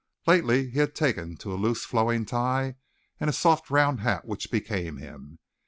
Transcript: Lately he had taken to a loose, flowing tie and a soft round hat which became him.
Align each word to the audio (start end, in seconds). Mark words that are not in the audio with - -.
Lately 0.25 0.71
he 0.71 0.79
had 0.79 0.95
taken 0.95 1.37
to 1.37 1.53
a 1.53 1.61
loose, 1.61 1.85
flowing 1.85 2.25
tie 2.25 2.73
and 3.19 3.29
a 3.29 3.31
soft 3.33 3.69
round 3.69 3.99
hat 3.99 4.25
which 4.25 4.49
became 4.49 4.97
him. 4.97 5.37